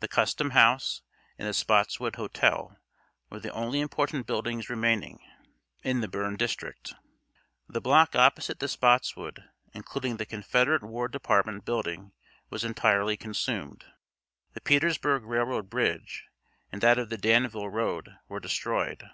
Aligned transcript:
The 0.00 0.08
custom 0.08 0.52
house 0.52 1.02
and 1.38 1.46
the 1.46 1.52
Spotswood 1.52 2.16
Hotel 2.16 2.78
were 3.28 3.38
the 3.38 3.52
only 3.52 3.80
important 3.80 4.26
buildings 4.26 4.70
remaining 4.70 5.18
in 5.82 6.00
the 6.00 6.08
burned 6.08 6.38
district. 6.38 6.94
The 7.68 7.82
block 7.82 8.16
opposite 8.16 8.60
the 8.60 8.68
Spotswood, 8.68 9.44
including 9.74 10.16
the 10.16 10.24
Confederate 10.24 10.82
War 10.82 11.06
Department 11.06 11.66
building, 11.66 12.12
was 12.48 12.64
entirely 12.64 13.18
consumed. 13.18 13.84
The 14.54 14.62
Petersburg 14.62 15.24
Railroad 15.24 15.68
bridge, 15.68 16.24
and 16.72 16.80
that 16.80 16.98
of 16.98 17.10
the 17.10 17.18
Danville 17.18 17.68
road, 17.68 18.08
were 18.26 18.40
destroyed. 18.40 19.04